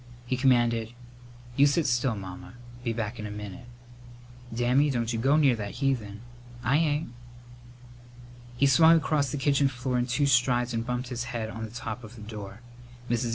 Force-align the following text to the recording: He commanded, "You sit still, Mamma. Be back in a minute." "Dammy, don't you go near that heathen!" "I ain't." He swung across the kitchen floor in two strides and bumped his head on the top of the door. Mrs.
He 0.25 0.35
commanded, 0.35 0.93
"You 1.55 1.67
sit 1.67 1.85
still, 1.85 2.15
Mamma. 2.15 2.55
Be 2.83 2.91
back 2.91 3.19
in 3.19 3.27
a 3.27 3.29
minute." 3.29 3.67
"Dammy, 4.51 4.89
don't 4.89 5.13
you 5.13 5.19
go 5.19 5.35
near 5.37 5.55
that 5.55 5.75
heathen!" 5.75 6.21
"I 6.63 6.77
ain't." 6.77 7.11
He 8.57 8.65
swung 8.65 8.97
across 8.97 9.29
the 9.29 9.37
kitchen 9.37 9.67
floor 9.67 9.99
in 9.99 10.07
two 10.07 10.25
strides 10.25 10.73
and 10.73 10.83
bumped 10.87 11.09
his 11.09 11.25
head 11.25 11.49
on 11.51 11.65
the 11.65 11.69
top 11.69 12.03
of 12.03 12.15
the 12.15 12.23
door. 12.23 12.61
Mrs. 13.11 13.29